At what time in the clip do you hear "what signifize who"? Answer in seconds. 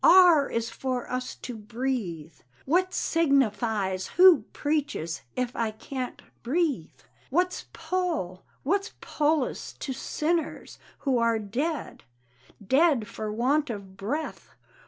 2.65-4.45